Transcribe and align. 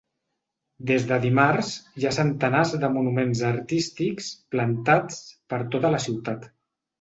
Des 0.91 1.03
de 1.09 1.17
dimarts 1.25 1.69
hi 2.01 2.07
ha 2.09 2.13
centenars 2.17 2.71
de 2.85 2.89
monuments 2.95 3.43
artístics 3.51 4.31
‘plantats’ 4.55 5.21
per 5.55 5.61
tota 5.77 5.93
la 5.99 6.03
ciutat. 6.09 6.51